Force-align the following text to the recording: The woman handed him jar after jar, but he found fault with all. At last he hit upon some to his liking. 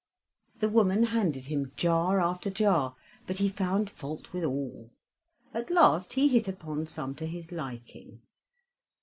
The 0.57 0.67
woman 0.67 1.03
handed 1.03 1.45
him 1.45 1.73
jar 1.77 2.19
after 2.19 2.49
jar, 2.49 2.95
but 3.27 3.37
he 3.37 3.47
found 3.47 3.87
fault 3.87 4.33
with 4.33 4.43
all. 4.43 4.89
At 5.53 5.69
last 5.69 6.13
he 6.13 6.27
hit 6.27 6.47
upon 6.47 6.87
some 6.87 7.13
to 7.17 7.27
his 7.27 7.51
liking. 7.51 8.19